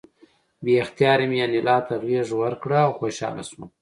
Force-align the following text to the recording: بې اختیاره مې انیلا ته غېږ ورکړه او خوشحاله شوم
بې 0.63 0.73
اختیاره 0.83 1.25
مې 1.31 1.37
انیلا 1.45 1.77
ته 1.87 1.93
غېږ 2.03 2.27
ورکړه 2.41 2.79
او 2.85 2.91
خوشحاله 2.99 3.43
شوم 3.49 3.63